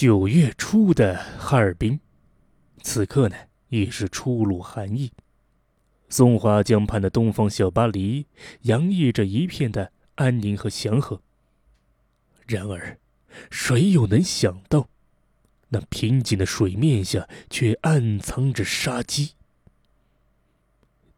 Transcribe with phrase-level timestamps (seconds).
[0.00, 2.00] 九月初的哈尔滨，
[2.80, 3.36] 此刻呢
[3.68, 5.12] 已是初露寒意。
[6.08, 8.24] 松花江畔的东方小巴黎，
[8.62, 11.20] 洋溢着一片的安宁和祥和。
[12.46, 12.98] 然而，
[13.50, 14.88] 谁又能想到，
[15.68, 19.32] 那平静的水面下却暗藏着杀机？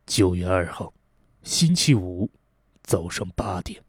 [0.07, 0.93] 九月二号，
[1.45, 2.29] 星期五，
[2.83, 3.81] 早上八点。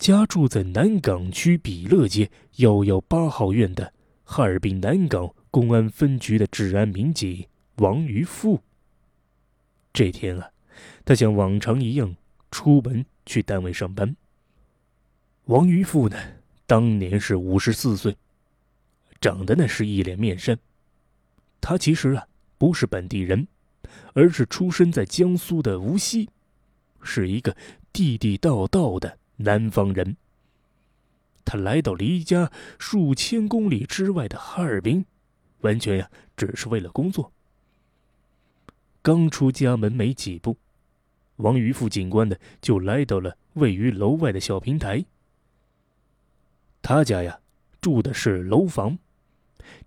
[0.00, 3.92] 家住在南岗区比乐街幺幺八号院的
[4.24, 7.46] 哈尔滨南岗公安分局的治安民警
[7.76, 8.58] 王于富。
[9.92, 10.48] 这天啊，
[11.04, 12.16] 他像往常一样
[12.50, 14.16] 出门去单位上班。
[15.44, 16.16] 王于富呢，
[16.66, 18.16] 当年是五十四岁，
[19.20, 20.58] 长得呢是一脸面善。
[21.60, 23.46] 他其实啊不是本地人，
[24.14, 26.30] 而是出生在江苏的无锡，
[27.02, 27.54] 是一个
[27.92, 29.18] 地地道道的。
[29.42, 30.16] 南方人，
[31.46, 35.06] 他来到离家数千公里之外的哈尔滨，
[35.60, 37.32] 完全呀只是为了工作。
[39.00, 40.58] 刚出家门没几步，
[41.36, 45.06] 王于富警官呢就来到了位于楼外的小平台。
[46.82, 47.40] 他家呀
[47.80, 48.98] 住的是楼房，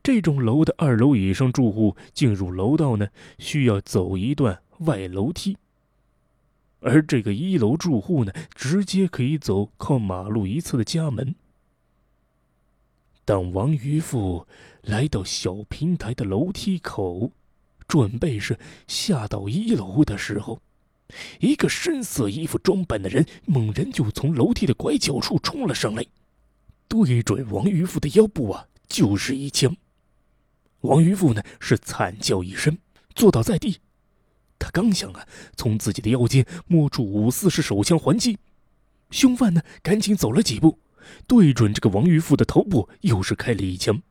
[0.01, 5.57] 这种楼的二楼以上住户进入楼道呢需要走一段外楼梯。
[6.83, 11.33] 而这个一楼住户呢，直接可以走靠马路一侧的家门。
[13.25, 14.45] 当王渔夫
[14.81, 17.31] 来到小平台的楼梯口，
[17.87, 20.61] 准备是下到一楼的时候，
[21.39, 26.05] 一个深色衣服装扮的人猛然就从楼梯的拐角处冲了上来，
[26.89, 29.75] 对准王渔夫的腰部啊，就是一枪。
[30.81, 32.77] 王渔夫呢是惨叫一声，
[33.15, 33.79] 坐倒在地。
[34.63, 38.37] 他刚想啊，从自己的腰间摸出五四式手枪还击，
[39.11, 40.79] 凶犯呢赶紧走了几步，
[41.27, 44.01] 对准这个王玉富的头部又是开了一枪。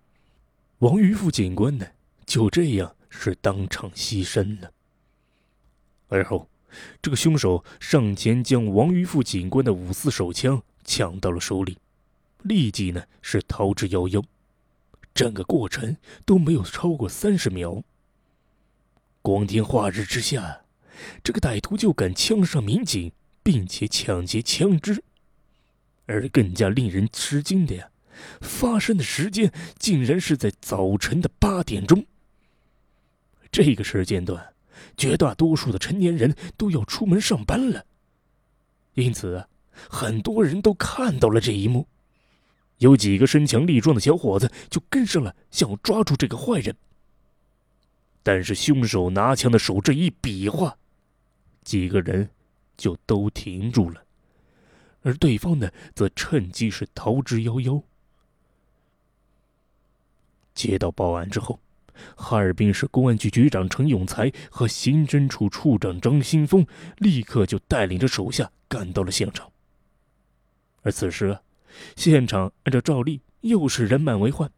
[0.80, 1.86] 王玉富警官呢
[2.26, 4.70] 就这样是当场牺牲了。
[6.08, 6.50] 而后，
[7.00, 11.78] 这个凶手上前将王玉富警官的五四手枪抢到了手里，
[12.42, 14.22] 立即呢是逃之夭夭。
[15.14, 15.96] 整个过程
[16.26, 17.82] 都没有超过三十秒。
[19.22, 20.62] 光天化日之下，
[21.22, 23.12] 这个歹徒就敢枪杀民警，
[23.42, 25.02] 并且抢劫枪支。
[26.06, 27.88] 而更加令人吃惊的呀，
[28.40, 32.04] 发生的时间竟然是在早晨的八点钟。
[33.52, 34.54] 这个时间段，
[34.96, 37.86] 绝大多数的成年人都要出门上班了，
[38.94, 41.86] 因此，很多人都看到了这一幕。
[42.78, 46.74] 有几个身强力壮的小伙子就跟上了，想要抓住这个坏人。
[48.22, 50.76] 但是凶手拿枪的手这一比划，
[51.64, 52.30] 几个人
[52.76, 54.04] 就都停住了，
[55.02, 57.82] 而对方呢，则趁机是逃之夭夭。
[60.54, 61.58] 接到报案之后，
[62.14, 66.66] 哈尔滨市公安局局长陈永才和刑侦处处长张新峰
[66.98, 69.50] 立刻就带领着手下赶到了现场。
[70.82, 71.40] 而此时啊，
[71.96, 74.50] 现场按照照例又是人满为患。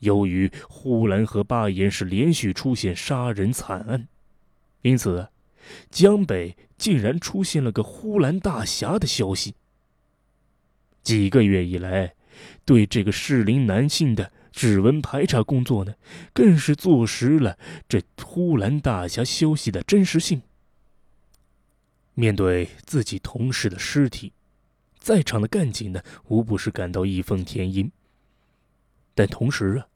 [0.00, 4.08] 由于呼兰和巴彦是连续出现杀人惨案，
[4.82, 5.28] 因此
[5.90, 9.54] 江北竟然出现了个呼兰大侠的消息。
[11.02, 12.14] 几个月以来，
[12.64, 15.94] 对这个适龄男性的指纹排查工作呢，
[16.32, 17.56] 更是坐实了
[17.88, 20.42] 这呼兰大侠消息的真实性。
[22.14, 24.32] 面对自己同事的尸体，
[24.98, 27.90] 在场的干警呢，无不是感到义愤填膺。
[29.16, 29.88] 但同时啊，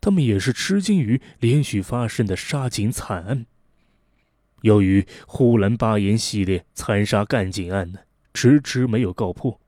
[0.00, 3.46] 他们也是吃惊于连续发生的杀警惨案。
[4.60, 8.00] 由于呼兰巴彦系列残杀干警案呢，
[8.34, 9.58] 迟迟没有告破，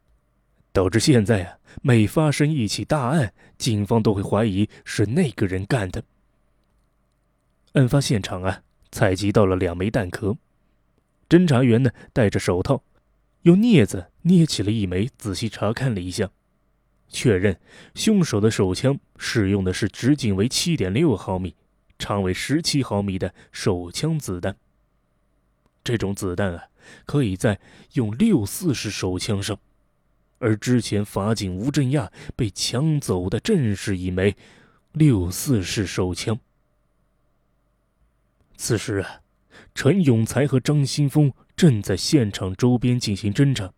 [0.72, 6.04] 导致现在啊，每发生一起大案，警方都会怀疑是那个人干的。
[7.72, 10.36] 案发现场啊，采集到了两枚弹壳，
[11.30, 12.82] 侦查员呢戴着手套，
[13.42, 16.30] 用镊子捏起了一枚，仔细查看了一下。
[17.08, 17.58] 确认，
[17.94, 21.55] 凶手的手枪使用的是直径为七点六毫米、
[21.99, 24.56] 长为十七毫米的手枪子弹。
[25.82, 26.64] 这种子弹啊，
[27.06, 27.58] 可以在
[27.94, 29.58] 用六四式手枪上，
[30.38, 34.37] 而之前法警吴振亚被抢走的正是一枚
[34.93, 36.38] 六四式手枪。
[38.56, 39.20] 此时啊，
[39.75, 43.72] 陈永才和张新峰正在现场周边进行侦查。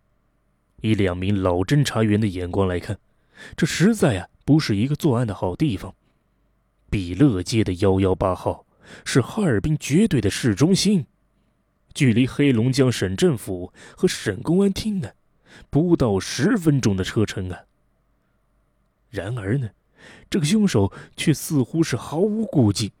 [0.81, 2.99] 以两名老侦查员的眼光来看。
[3.55, 5.93] 这实在呀不是一个作案的好地方。
[6.89, 8.65] 比乐街的幺幺八号
[9.05, 11.05] 是哈尔滨绝对的市中心，
[11.93, 15.11] 距离黑龙江省政府和省公安厅呢，
[15.69, 17.59] 不到十分钟的车程啊。
[19.09, 19.69] 然而呢，
[20.29, 22.91] 这个凶手却似乎是毫无顾忌，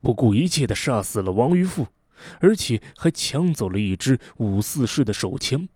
[0.00, 1.86] 不顾一切的杀死了王玉富，
[2.40, 5.68] 而且还抢走了一支五四式的手枪。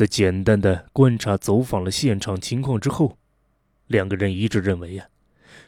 [0.00, 3.18] 在简单的观察、走访了现场情况之后，
[3.86, 5.06] 两个人一致认为呀，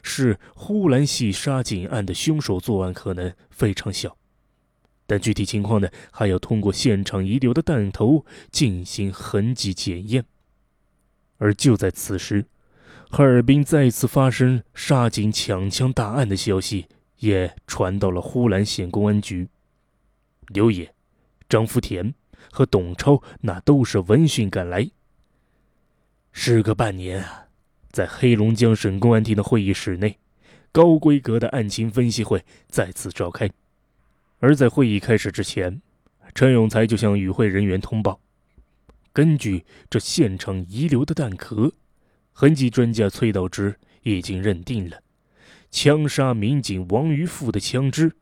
[0.01, 4.17] 是呼兰系杀警案的凶手作案可能非常小，
[5.05, 10.25] 但具体情况呢，还要通过现场遗留的弹头进行痕迹检验。
[11.37, 12.47] 而就在此时，
[13.11, 16.87] 哈尔滨再次发生杀警抢枪大案的消息
[17.19, 19.47] 也传到了呼兰县公安局，
[20.47, 20.91] 刘野、
[21.47, 22.15] 张福田。
[22.51, 24.89] 和董超那都是闻讯赶来。
[26.31, 27.45] 时隔半年啊，
[27.91, 30.17] 在黑龙江省公安厅的会议室内，
[30.71, 33.49] 高规格的案情分析会再次召开。
[34.39, 35.81] 而在会议开始之前，
[36.33, 38.19] 陈永才就向与会人员通报：
[39.13, 41.71] 根据这现场遗留的弹壳，
[42.31, 45.01] 痕迹专家崔道之已经认定了，
[45.69, 48.15] 枪杀民警王于富的枪支。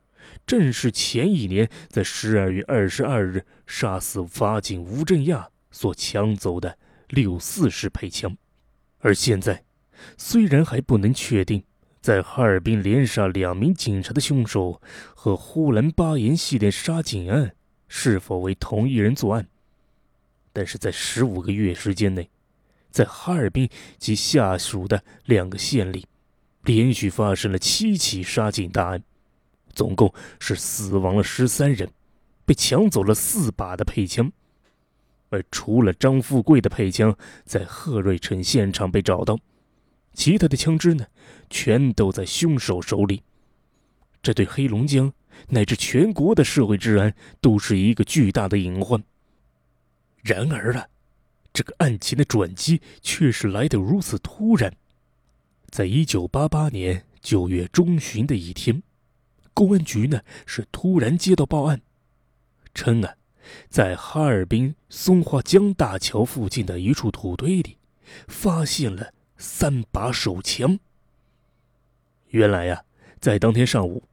[0.51, 6.77] 正是前一年在十二月二十二日杀死法警吴振亚所抢走的
[7.07, 8.36] 六四式配枪，
[9.00, 9.63] 而现在，
[10.18, 11.63] 虽然还不能确定
[12.01, 14.81] 在哈尔滨连杀两名警察的凶手
[15.15, 17.56] 和呼兰巴彦系列杀警案
[17.88, 19.48] 是否为同一人作案，
[20.51, 22.30] 但是在十五个月时间内，
[22.89, 26.06] 在哈尔滨及下属的两个县里，
[26.63, 29.01] 连续发生了七起杀警大案。
[29.71, 31.89] 总共是死亡了十三人，
[32.45, 34.31] 被抢走了四把的配枪，
[35.29, 37.15] 而除了张富贵的配枪
[37.45, 39.39] 在贺瑞城现场被找到，
[40.13, 41.06] 其他的枪支呢，
[41.50, 43.23] 全都在凶手手里。
[44.21, 45.12] 这对黑龙江
[45.47, 49.01] 乃至全国的社会治安都是一个巨大的隐患。
[50.21, 50.88] 然而啊，
[51.51, 54.71] 这个案情的转机却是来得如此突然。
[55.69, 58.83] 在一九八八年九月中旬的一天。
[59.53, 61.81] 公安局呢是突然接到报案，
[62.74, 63.15] 称啊，
[63.69, 67.77] 在哈尔滨松花江大桥附近的一处土堆里，
[68.27, 70.80] 发现了三把手枪。
[72.30, 72.83] 原来呀，
[73.19, 74.03] 在当天上午，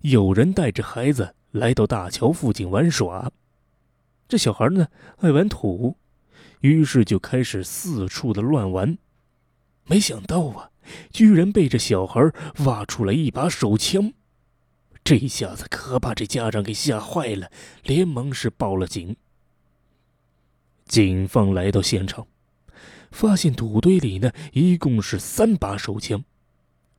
[0.00, 3.30] 有人带着孩子来到大桥附近玩耍，
[4.26, 4.88] 这小孩呢
[5.18, 5.96] 爱玩土，
[6.60, 8.96] 于是就开始四处的乱玩，
[9.84, 10.70] 没想到啊，
[11.12, 12.32] 居然被这小孩
[12.64, 14.14] 挖出来一把手枪。
[15.08, 17.50] 这一下子可把这家长给吓坏了，
[17.82, 19.16] 连忙是报了警。
[20.84, 22.26] 警方来到现场，
[23.10, 26.22] 发现土堆里呢一共是三把手枪，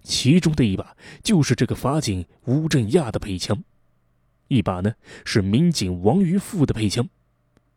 [0.01, 3.63] 其中的一把就是这个法警吴振亚的配枪，
[4.47, 7.07] 一把呢是民警王于富的配枪，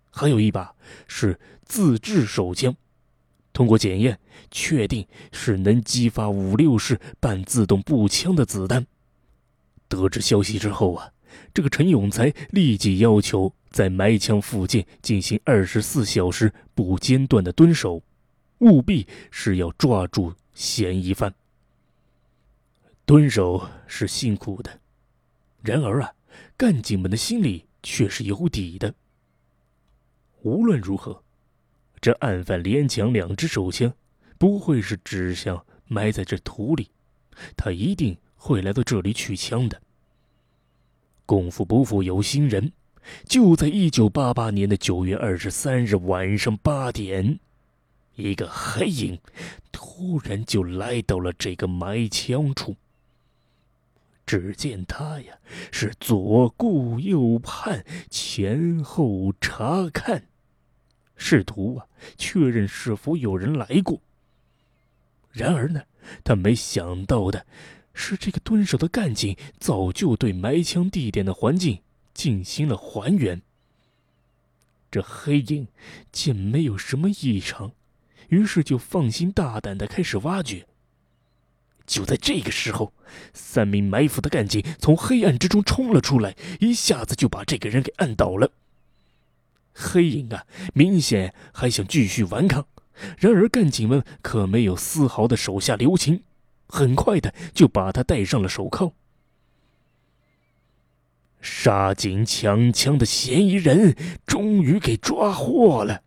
[0.08, 0.74] 还有一把
[1.06, 2.74] 是自制手枪。
[3.52, 4.18] 通过检验，
[4.50, 8.86] 确定是能激发五六式半自动步枪的子弹。
[9.92, 11.12] 得知消息之后啊，
[11.52, 18.02] 这个陈永才立即要求在埋枪附近进行二十四小时不间断的蹲守，
[18.60, 21.34] 务必是要抓住嫌疑犯。
[23.04, 24.80] 蹲守是辛苦的，
[25.60, 26.10] 然而啊，
[26.56, 28.94] 干警们的心里却是有底的。
[30.40, 31.22] 无论如何，
[32.00, 33.92] 这案犯连抢两支手枪，
[34.38, 36.88] 不会是指向埋在这土里，
[37.54, 38.16] 他一定。
[38.44, 39.80] 会来到这里取枪的。
[41.32, 42.72] 功夫不负有心人，
[43.24, 47.40] 就在一九八八年的九月二十三日晚上八点，
[48.16, 49.18] 一个黑影
[49.72, 52.76] 突然就来到了这个埋枪处。
[54.26, 55.38] 只见他呀，
[55.70, 60.24] 是左顾右盼，前后查看，
[61.16, 61.86] 试图啊
[62.18, 64.02] 确认是否有人来过。
[65.30, 65.80] 然而呢，
[66.22, 67.46] 他没想到的。
[67.94, 71.80] 是这个蹲守的干警早就对埋枪地点的环境
[72.14, 73.42] 进行了还原。
[74.90, 75.68] 这黑影
[76.10, 77.72] 见没有什么异常，
[78.28, 80.66] 于是就放心大胆的开始挖掘。
[81.86, 82.92] 就在这个时候，
[83.34, 88.52] 三名埋伏的干警从黑暗之中冲了出来，一下子就把这个人给按倒了。
[89.74, 92.66] 黑影啊，明显还想继续顽抗，
[93.18, 96.22] 然而干警们可没有丝毫的手下留情。
[96.72, 98.94] 很快的就把他戴上了手铐。
[101.42, 106.02] 杀警抢枪的嫌疑人终于给抓获了。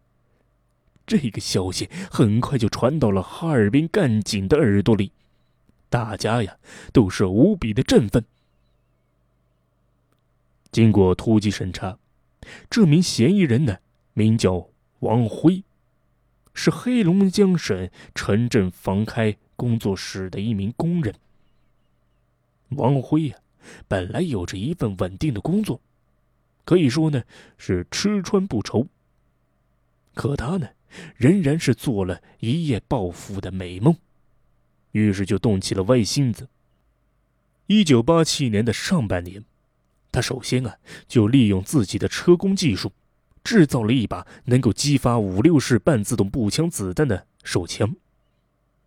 [1.05, 5.11] 这个消息很快就传到了哈尔滨干警的耳朵里，
[5.87, 6.57] 大家呀
[6.91, 8.25] 都是无比的振奋。
[10.71, 11.99] 经过突击审查，
[12.71, 13.77] 这名嫌疑人呢
[14.13, 14.69] 名叫
[15.01, 15.63] 王辉，
[16.55, 19.37] 是黑龙江省城镇房开。
[19.57, 21.15] 工作室的一名工人。
[22.71, 23.37] 王辉呀，
[23.87, 25.79] 本来有着一份稳定的工作，
[26.65, 27.23] 可以说呢
[27.57, 28.85] 是吃穿不愁。
[30.13, 30.67] 可他呢，
[31.15, 33.95] 仍然是做了一夜暴富的美梦，
[34.91, 36.49] 于是就动起了歪心思。
[37.67, 39.45] 一九八七年的上半年，
[40.11, 40.75] 他首先啊
[41.07, 42.91] 就利用自己的车工技术，
[43.45, 47.95] 制造了一把能够激发五六式半自动步枪子弹的手枪，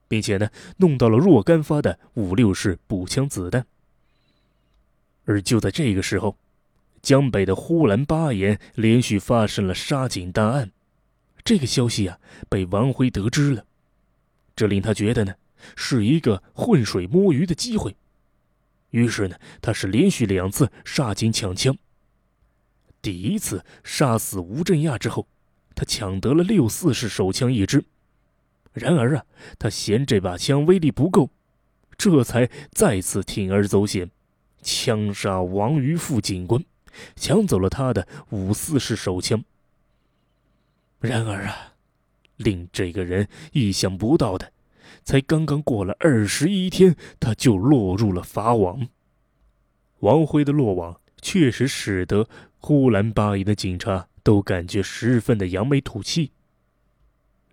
[0.09, 3.65] 并且呢弄到了若干发的五六式步枪子弹。
[5.25, 6.37] 而就在这个时候，
[7.01, 10.73] 江北的呼兰巴岩连续发生了杀警大案，
[11.45, 13.65] 这个消息啊被王辉得知了，
[14.57, 15.35] 这令他觉得呢
[15.77, 17.95] 是一个浑水摸鱼的机会。
[18.91, 21.77] 于是呢，他是连续两次杀警抢枪。
[23.01, 25.27] 第一次杀死吴镇亚之后，
[25.75, 27.85] 他抢得了六四式手枪一支。
[28.73, 29.25] 然而啊，
[29.59, 31.31] 他嫌这把枪威力不够，
[31.97, 34.11] 这才再次铤而走险，
[34.63, 36.65] 枪杀王于富警官，
[37.17, 39.45] 抢走了他的五四式手枪。
[41.01, 41.75] 然而啊，
[42.37, 44.53] 令这个人意想不到的。
[45.05, 48.89] 才刚刚过了二十一天，他就落入了法网。
[50.01, 56.33] 王辉的落网确实使得呼兰巴营的警察都感觉十分的扬眉吐气。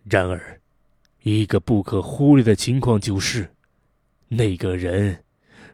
[0.03, 0.61] 然而，
[1.23, 3.51] 一个不可忽略的情况就是，
[4.27, 5.23] 那个人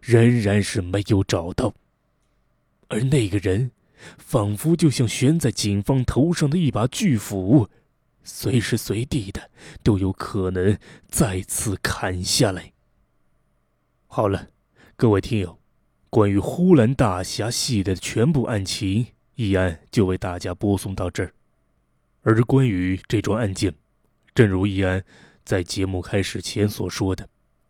[0.01, 1.73] 仍然是没有找到，
[2.87, 3.71] 而那个人
[4.17, 7.69] 仿佛就像悬在警方头上的一把巨斧。
[8.23, 9.49] 随时随地的
[9.81, 12.71] 都有可能再次砍下来。
[14.05, 14.49] 好了，
[14.95, 15.57] 各位听友，
[16.11, 21.33] 关于呼兰大侠系列的全部案情，易安就为大家播送到这儿。
[22.21, 23.73] 而关于这桩案件，
[24.35, 25.01] 正如易安
[25.45, 27.29] 在节目开始前所说的，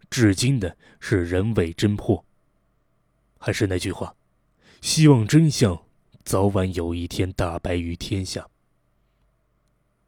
[0.10, 2.26] 至今的是人未侦破。
[3.38, 4.16] 还是那句话，
[4.82, 5.80] 希望真相
[6.24, 8.48] 早晚有一天大白于天下。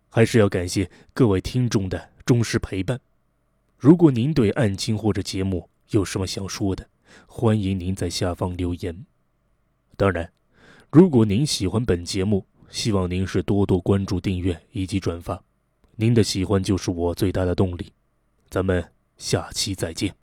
[0.09, 2.99] 还是要感谢各位听众的忠实陪伴。
[3.77, 6.89] 如果您对案情或者节目有什么想说的，
[7.25, 9.05] 欢迎您在下方留言。
[9.95, 10.31] 当然，
[10.91, 15.41] 如果您喜欢本节目，希望您是多多关注、订阅以及转发。
[15.95, 17.91] 您的喜欢就是我最大的动力。
[18.49, 18.83] 咱们
[19.17, 20.13] 下期再见。